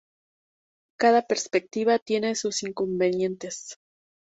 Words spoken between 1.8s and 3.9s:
tiene sus inconvenientes.